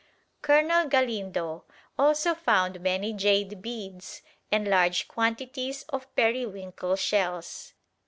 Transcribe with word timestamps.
Colonel 0.41 0.87
Galindo 0.89 1.63
also 1.95 2.33
found 2.33 2.79
many 2.81 3.13
jade 3.13 3.61
beads 3.61 4.23
and 4.51 4.67
large 4.67 5.07
quantities 5.07 5.83
of 5.89 6.07
periwinkle 6.15 6.95
shells. 6.95 7.73